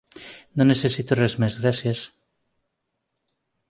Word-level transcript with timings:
No 0.61 0.67
necessito 0.71 1.19
res 1.21 1.37
més, 1.45 1.61
gràcies. 1.67 2.05